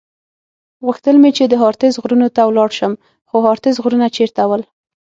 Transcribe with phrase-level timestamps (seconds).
[0.85, 2.93] غوښتل مې چې د هارتز غرونو ته ولاړ شم،
[3.29, 4.61] خو هارتز غرونه چېرته ول؟